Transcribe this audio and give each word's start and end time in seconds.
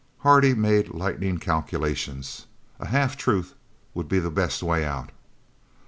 Hardy 0.21 0.55
made 0.55 0.87
lightning 0.89 1.37
calculations. 1.37 2.47
A 2.79 2.87
half 2.87 3.15
truth 3.15 3.53
would 3.93 4.07
be 4.09 4.17
the 4.17 4.31
best 4.31 4.63
way 4.63 4.83
out. 4.83 5.11